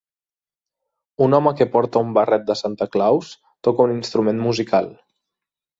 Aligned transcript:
Un 1.25 1.37
home 1.39 1.53
que 1.59 1.67
porta 1.75 2.03
un 2.07 2.15
barret 2.19 2.49
de 2.49 2.57
Santa 2.65 2.89
Claus 2.97 3.33
toca 3.69 3.87
un 3.89 3.97
instrument 4.01 4.45
musical. 4.49 4.93